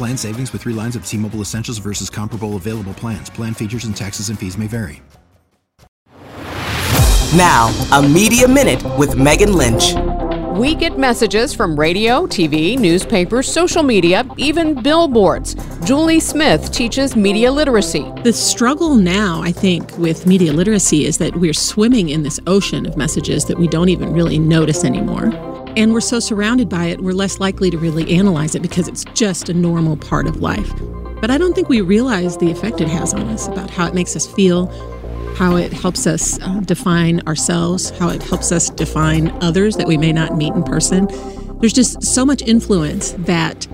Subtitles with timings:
[0.00, 3.28] Plan savings with three lines of T Mobile Essentials versus comparable available plans.
[3.28, 5.02] Plan features and taxes and fees may vary.
[7.36, 9.92] Now, a Media Minute with Megan Lynch.
[10.58, 15.54] We get messages from radio, TV, newspapers, social media, even billboards.
[15.84, 18.10] Julie Smith teaches media literacy.
[18.24, 22.86] The struggle now, I think, with media literacy is that we're swimming in this ocean
[22.86, 25.49] of messages that we don't even really notice anymore.
[25.76, 29.04] And we're so surrounded by it, we're less likely to really analyze it because it's
[29.14, 30.70] just a normal part of life.
[31.20, 33.94] But I don't think we realize the effect it has on us about how it
[33.94, 34.66] makes us feel,
[35.36, 39.96] how it helps us uh, define ourselves, how it helps us define others that we
[39.96, 41.08] may not meet in person.
[41.60, 43.66] There's just so much influence that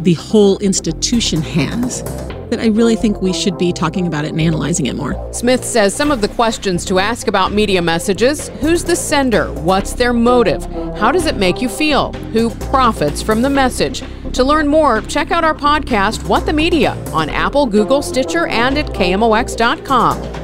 [0.00, 2.02] the whole institution has
[2.50, 5.14] that I really think we should be talking about it and analyzing it more.
[5.32, 9.52] Smith says some of the questions to ask about media messages who's the sender?
[9.52, 10.64] What's their motive?
[10.96, 12.12] How does it make you feel?
[12.32, 14.02] Who profits from the message?
[14.32, 18.76] To learn more, check out our podcast, What the Media, on Apple, Google, Stitcher, and
[18.76, 20.43] at KMOX.com.